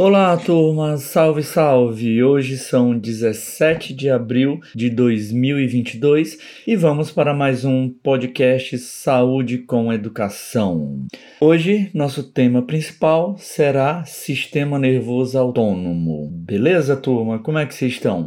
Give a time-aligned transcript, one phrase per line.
[0.00, 2.24] Olá, turma, salve, salve!
[2.24, 9.92] Hoje são 17 de abril de 2022 e vamos para mais um podcast Saúde com
[9.92, 11.04] Educação.
[11.38, 16.30] Hoje, nosso tema principal será Sistema Nervoso Autônomo.
[16.32, 17.38] Beleza, turma?
[17.38, 18.24] Como é que vocês estão?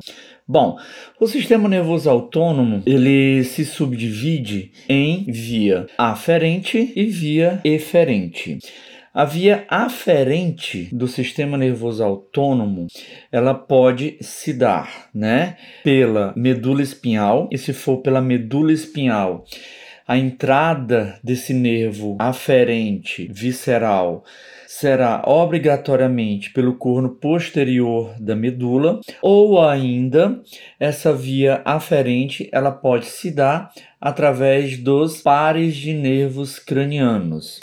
[0.48, 0.78] Bom,
[1.20, 8.60] o sistema nervoso autônomo ele se subdivide em via aferente e via eferente.
[9.16, 12.88] A via aferente do sistema nervoso autônomo,
[13.32, 19.45] ela pode se dar, né, pela medula espinhal, e se for pela medula espinhal,
[20.08, 24.23] a entrada desse nervo aferente visceral
[24.66, 30.41] será obrigatoriamente pelo corno posterior da medula ou ainda
[30.80, 37.59] essa via aferente ela pode se dar através dos pares de nervos cranianos.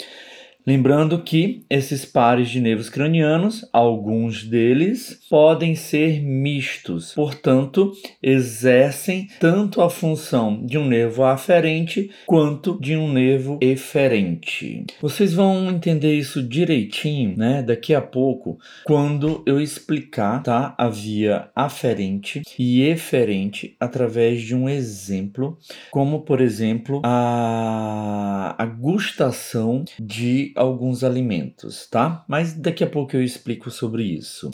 [0.65, 7.91] Lembrando que esses pares de nervos cranianos, alguns deles podem ser mistos, portanto,
[8.21, 14.85] exercem tanto a função de um nervo aferente quanto de um nervo eferente.
[15.01, 21.49] Vocês vão entender isso direitinho, né, daqui a pouco, quando eu explicar, tá, a via
[21.55, 25.57] aferente e eferente através de um exemplo,
[25.89, 32.23] como por exemplo, a, a gustação de alguns alimentos, tá?
[32.27, 34.49] Mas daqui a pouco eu explico sobre isso.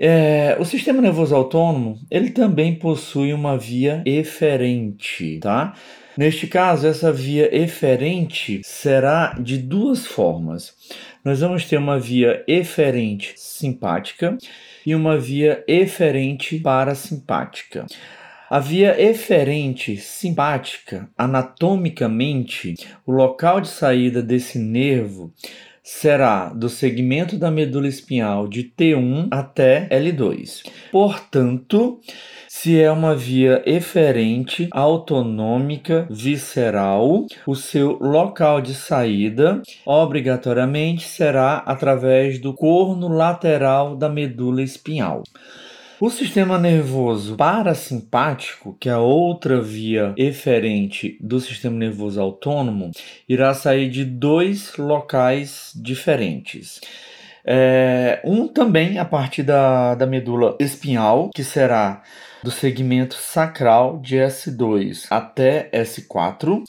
[0.00, 5.74] É, o sistema nervoso autônomo ele também possui uma via eferente, tá?
[6.16, 10.74] Neste caso, essa via eferente será de duas formas.
[11.24, 14.36] Nós vamos ter uma via eferente simpática
[14.84, 17.86] e uma via eferente parasimpática.
[18.50, 22.74] A via eferente simpática, anatomicamente,
[23.06, 25.30] o local de saída desse nervo
[25.82, 30.62] será do segmento da medula espinhal de T1 até L2.
[30.90, 32.00] Portanto,
[32.48, 42.38] se é uma via eferente, autonômica, visceral, o seu local de saída obrigatoriamente será através
[42.38, 45.22] do corno lateral da medula espinhal.
[46.00, 52.92] O sistema nervoso parasimpático, que é a outra via eferente do sistema nervoso autônomo,
[53.28, 56.80] irá sair de dois locais diferentes.
[57.44, 62.04] É, um também a partir da, da medula espinhal, que será
[62.44, 66.62] do segmento sacral de S2 até S4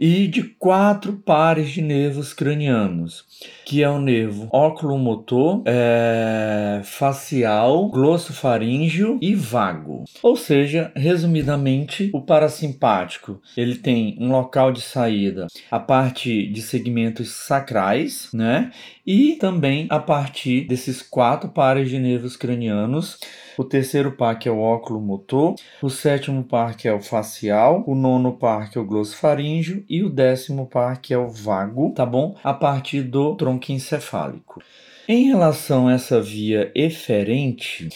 [0.00, 3.26] e de quatro pares de nervos cranianos,
[3.66, 10.04] que é o nervo oculomotor, é, facial, glossofaríngeo e vago.
[10.22, 17.30] Ou seja, resumidamente, o parasimpático ele tem um local de saída a partir de segmentos
[17.30, 18.70] sacrais, né?
[19.06, 23.18] E também a partir desses quatro pares de nervos cranianos
[23.60, 27.84] o terceiro par que é o óculo motor, o sétimo par que é o facial,
[27.86, 31.92] o nono par que é o glossofaríngeo e o décimo par que é o vago,
[31.92, 32.34] tá bom?
[32.42, 34.62] A partir do tronco encefálico.
[35.06, 37.90] Em relação a essa via eferente,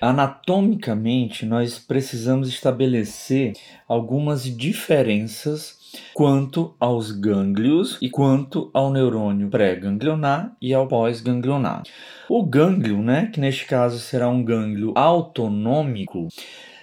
[0.00, 3.52] anatomicamente nós precisamos estabelecer
[3.86, 11.82] algumas diferenças quanto aos gânglios e quanto ao neurônio pré-ganglionar e ao pós-ganglionar.
[12.28, 16.28] O gânglio, né, que neste caso será um gânglio autonômico,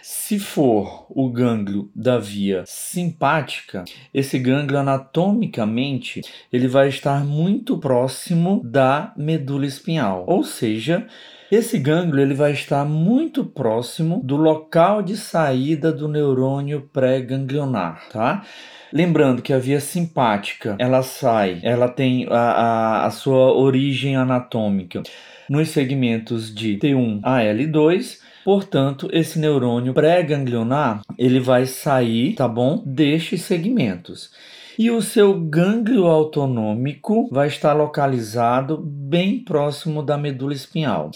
[0.02, 3.84] se for o gânglio da via simpática,
[4.14, 11.08] esse gânglio anatomicamente ele vai estar muito próximo da medula espinhal, ou seja,
[11.52, 18.46] esse gânglio ele vai estar muito próximo do local de saída do neurônio pré-ganglionar, tá?
[18.94, 25.04] Lembrando que a via simpática ela sai, ela tem a, a, a sua origem anatômica
[25.50, 28.20] nos segmentos de T1 a L2.
[28.46, 34.32] Portanto, esse neurônio pré-ganglionar ele vai sair, tá bom, destes segmentos
[34.78, 41.12] e o seu gânglio autonômico vai estar localizado bem próximo da medula espinhal.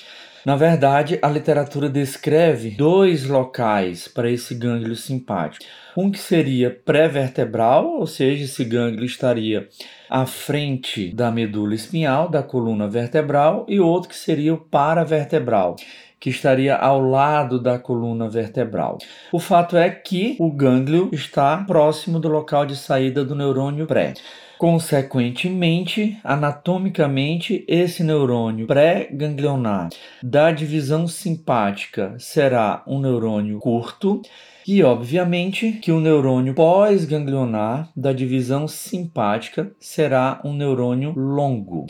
[0.45, 5.65] Na verdade, a literatura descreve dois locais para esse gânglio simpático.
[5.97, 9.67] Um que seria pré-vertebral, ou seja, esse gânglio estaria
[10.07, 15.77] à frente da medula espinhal, da coluna vertebral, e outro que seria o paravertebral,
[16.19, 18.97] que estaria ao lado da coluna vertebral.
[19.31, 24.13] O fato é que o gânglio está próximo do local de saída do neurônio pré.
[24.57, 29.89] Consequentemente, anatomicamente, esse neurônio pré-ganglionar
[30.23, 34.21] da divisão simpática será um neurônio curto
[34.65, 41.85] e, obviamente, que o neurônio pós-ganglionar da divisão simpática será um neurônio longo.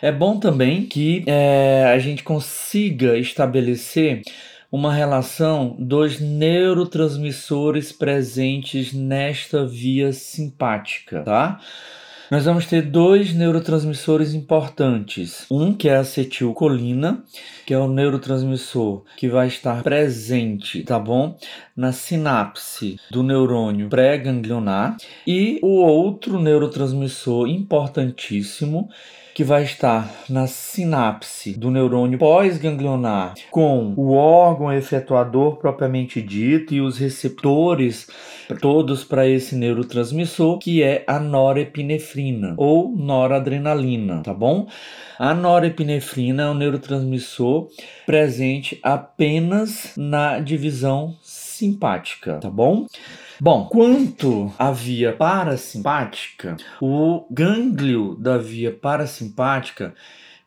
[0.00, 4.22] É bom também que é, a gente consiga estabelecer
[4.70, 11.60] uma relação dos neurotransmissores presentes nesta via simpática, tá?
[12.30, 15.46] Nós vamos ter dois neurotransmissores importantes.
[15.50, 17.22] Um que é a acetilcolina,
[17.66, 21.36] que é o neurotransmissor que vai estar presente, tá bom?
[21.76, 24.96] Na sinapse do neurônio pré-ganglionar.
[25.26, 28.88] E o outro neurotransmissor importantíssimo
[29.34, 36.80] que vai estar na sinapse do neurônio pós-ganglionar com o órgão efetuador propriamente dito e
[36.80, 38.06] os receptores
[38.60, 42.13] todos para esse neurotransmissor, que é a norepinefrina
[42.56, 44.66] ou noradrenalina, tá bom?
[45.18, 47.68] A norepinefrina é um neurotransmissor
[48.06, 52.86] presente apenas na divisão simpática, tá bom?
[53.40, 59.94] Bom, quanto à via parasimpática, o gânglio da via parasimpática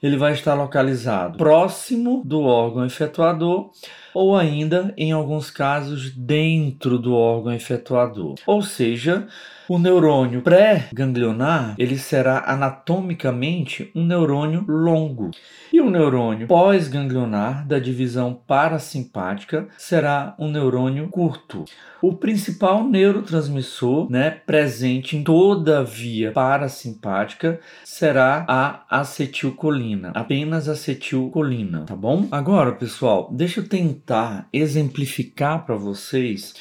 [0.01, 3.71] ele vai estar localizado próximo do órgão efetuador
[4.17, 8.33] ou ainda, em alguns casos, dentro do órgão efetuador.
[8.47, 9.27] Ou seja,
[9.69, 15.29] o neurônio pré-ganglionar ele será anatomicamente um neurônio longo
[15.73, 21.65] e o neurônio pós-ganglionar da divisão parasimpática será um neurônio curto.
[22.01, 31.85] O principal neurotransmissor, né, presente em toda a via parasimpática será a acetilcolina, apenas acetilcolina,
[31.85, 32.27] tá bom?
[32.31, 34.06] Agora, pessoal, deixa eu tentar
[34.51, 36.53] exemplificar para vocês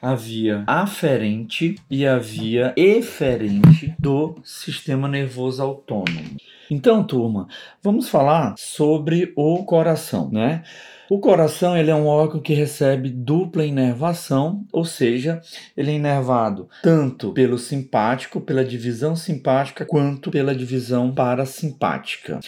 [0.00, 6.36] a via aferente e a via eferente do sistema nervoso autônomo.
[6.70, 7.48] Então, turma,
[7.82, 10.62] vamos falar sobre o coração, né?
[11.10, 15.40] O coração ele é um órgão que recebe dupla inervação, ou seja,
[15.74, 22.38] ele é inervado tanto pelo simpático, pela divisão simpática, quanto pela divisão parasimpática.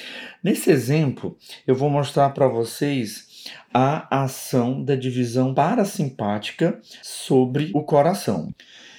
[0.44, 3.30] Nesse exemplo, eu vou mostrar para vocês
[3.73, 8.53] a ação da divisão parasimpática sobre o coração.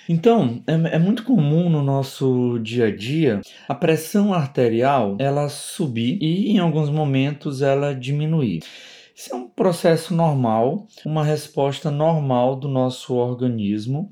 [0.09, 6.17] Então, é, é, muito comum no nosso dia a dia a pressão arterial ela subir
[6.21, 8.61] e em alguns momentos ela diminuir.
[9.15, 14.09] Isso é um processo normal, uma resposta normal do nosso organismo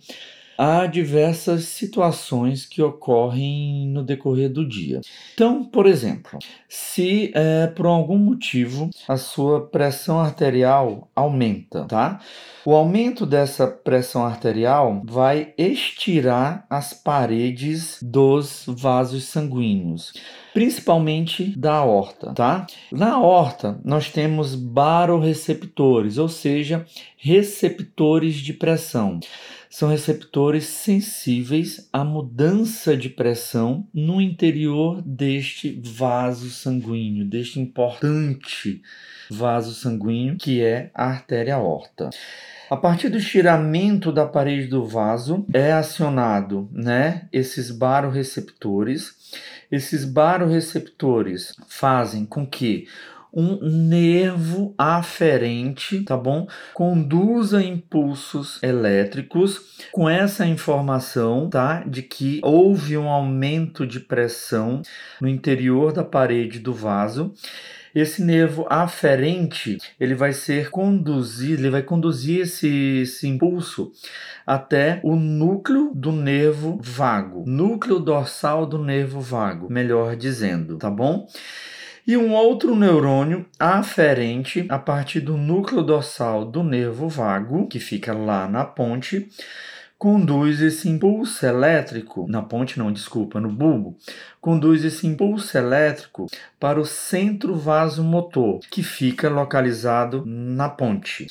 [0.60, 5.00] há diversas situações que ocorrem no decorrer do dia.
[5.34, 12.20] Então, por exemplo, se é, por algum motivo a sua pressão arterial aumenta, tá?
[12.66, 20.12] O aumento dessa pressão arterial vai estirar as paredes dos vasos sanguíneos
[20.54, 22.68] principalmente da aorta, tá?
[22.92, 26.86] Na aorta nós temos baroreceptores, ou seja,
[27.18, 29.20] receptores de pressão
[29.70, 38.82] são receptores sensíveis à mudança de pressão no interior deste vaso sanguíneo, deste importante
[39.30, 42.10] vaso sanguíneo que é a artéria aorta.
[42.70, 49.16] A partir do estiramento da parede do vaso é acionado, né, esses baroreceptores.
[49.72, 52.88] Esses baroreceptores fazem com que
[53.34, 56.48] um nervo aferente, tá bom?
[56.74, 61.84] Conduza impulsos elétricos com essa informação, tá?
[61.86, 64.82] De que houve um aumento de pressão
[65.22, 67.34] no interior da parede do vaso.
[67.94, 73.92] Esse nervo aferente, ele vai ser conduzido, ele vai conduzir esse, esse impulso
[74.46, 81.28] até o núcleo do nervo vago, núcleo dorsal do nervo vago, melhor dizendo, tá bom?
[82.10, 88.12] E um outro neurônio aferente a partir do núcleo dorsal do nervo vago, que fica
[88.14, 89.30] lá na ponte,
[89.96, 93.96] conduz esse impulso elétrico, na ponte não, desculpa, no bulbo,
[94.42, 96.26] conduz esse impulso elétrico
[96.60, 101.28] para o centro vasomotor, que fica localizado na ponte.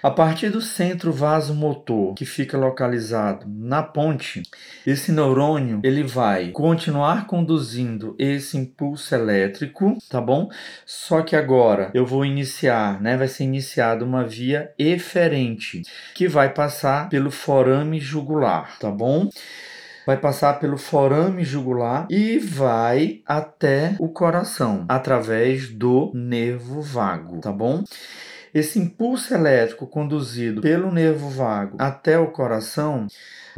[0.00, 4.42] A partir do centro vasomotor, que fica localizado na ponte,
[4.86, 10.48] esse neurônio ele vai continuar conduzindo esse impulso elétrico, tá bom?
[10.86, 13.16] Só que agora eu vou iniciar, né?
[13.16, 15.82] Vai ser iniciada uma via eferente
[16.14, 19.28] que vai passar pelo forame jugular, tá bom?
[20.06, 27.52] vai passar pelo forame jugular e vai até o coração através do nervo vago, tá
[27.52, 27.84] bom?
[28.54, 33.06] Esse impulso elétrico conduzido pelo nervo vago até o coração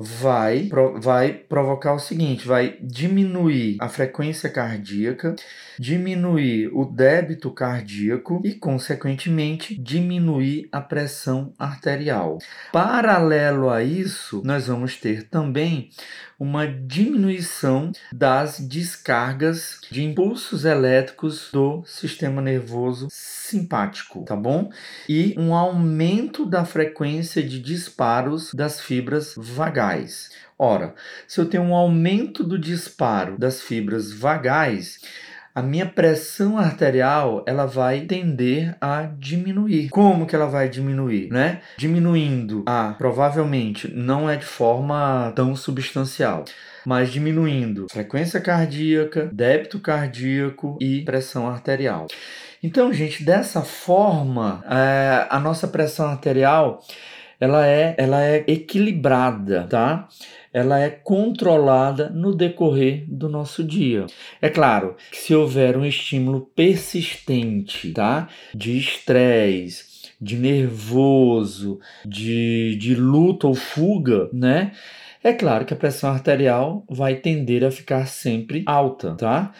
[0.03, 0.69] vai,
[1.01, 5.35] vai provocar o seguinte: vai diminuir a frequência cardíaca,
[5.79, 12.39] diminuir o débito cardíaco e, consequentemente, diminuir a pressão arterial.
[12.73, 15.91] Paralelo a isso, nós vamos ter também
[16.41, 24.71] uma diminuição das descargas de impulsos elétricos do sistema nervoso simpático, tá bom?
[25.07, 29.35] E um aumento da frequência de disparos das fibras
[29.91, 30.31] vagais.
[30.59, 30.95] Ora,
[31.27, 35.01] se eu tenho um aumento do disparo das fibras vagais,
[35.55, 39.89] a minha pressão arterial ela vai tender a diminuir.
[39.89, 41.61] Como que ela vai diminuir, né?
[41.77, 46.45] Diminuindo a provavelmente não é de forma tão substancial,
[46.85, 52.07] mas diminuindo frequência cardíaca, débito cardíaco e pressão arterial.
[52.63, 56.85] Então, gente, dessa forma, é, a nossa pressão arterial
[57.41, 60.09] ela é, ela é equilibrada, tá?
[60.53, 64.07] Ela é controlada no decorrer do nosso dia.
[64.43, 68.29] É claro que se houver um estímulo persistente, tá?
[68.55, 74.73] De estresse, de nervoso, de, de luta ou fuga, né?
[75.23, 79.53] É claro que a pressão arterial vai tender a ficar sempre alta, tá?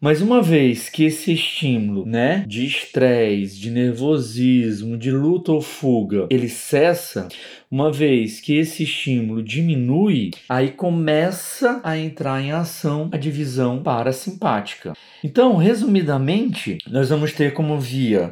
[0.00, 6.26] Mas uma vez que esse estímulo, né, de estresse, de nervosismo, de luta ou fuga,
[6.30, 7.28] ele cessa,
[7.70, 14.92] uma vez que esse estímulo diminui, aí começa a entrar em ação a divisão parasimpática.
[15.24, 18.30] Então, resumidamente, nós vamos ter como via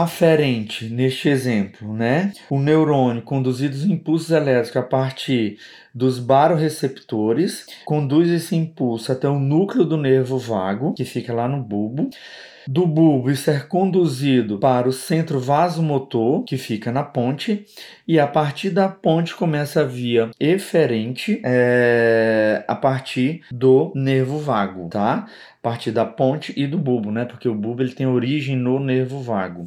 [0.00, 2.32] aferente neste exemplo, né?
[2.48, 5.58] O neurônio conduzir os impulsos elétricos a partir
[5.94, 11.62] dos baroreceptores, conduz esse impulso até o núcleo do nervo vago, que fica lá no
[11.62, 12.08] bulbo.
[12.66, 17.64] Do bulbo isso é conduzido para o centro vasomotor, que fica na ponte,
[18.06, 24.88] e a partir da ponte começa a via eferente é, a partir do nervo vago,
[24.88, 25.26] tá?
[25.26, 27.24] A partir da ponte e do bulbo, né?
[27.24, 29.64] Porque o bulbo ele tem origem no nervo vago.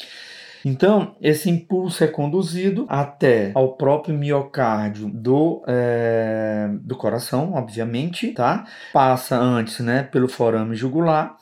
[0.64, 8.66] Então, esse impulso é conduzido até ao próprio miocárdio do, é, do coração, obviamente, tá?
[8.92, 11.38] Passa antes, né, pelo forame jugular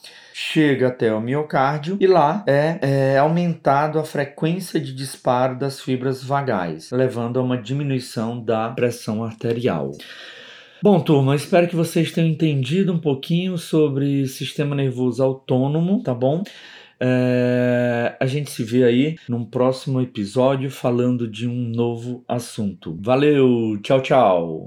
[0.51, 6.23] chega até o miocárdio e lá é, é, aumentado a frequência de disparo das fibras
[6.23, 9.91] vagais, levando a uma diminuição da pressão arterial.
[10.81, 16.43] Bom, turma, espero que vocês tenham entendido um pouquinho sobre sistema nervoso autônomo, tá bom?
[16.99, 22.97] É, a gente se vê aí num próximo episódio falando de um novo assunto.
[23.01, 24.61] Valeu, tchau, tchau!